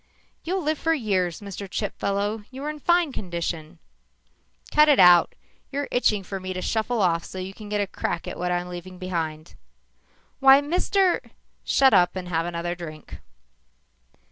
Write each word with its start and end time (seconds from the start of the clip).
"You'll 0.43 0.63
live 0.63 0.79
for 0.79 0.95
years, 0.95 1.41
Mr. 1.41 1.69
Chipfellow. 1.69 2.43
You're 2.49 2.71
in 2.71 2.79
fine 2.79 3.11
condition." 3.11 3.77
"Cut 4.71 4.89
it 4.89 4.99
out. 4.99 5.35
You're 5.71 5.87
itching 5.91 6.23
for 6.23 6.39
me 6.39 6.53
to 6.53 6.59
shuffle 6.63 7.03
off 7.03 7.23
so 7.23 7.37
you 7.37 7.53
can 7.53 7.69
get 7.69 7.81
a 7.81 7.85
crack 7.85 8.27
at 8.27 8.39
what 8.39 8.51
I'm 8.51 8.67
leaving 8.69 8.97
behind." 8.97 9.53
"Why, 10.39 10.59
Mr." 10.59 11.19
"Shut 11.63 11.93
up 11.93 12.15
and 12.15 12.29
have 12.29 12.47
another 12.47 12.73
drink." 12.73 13.19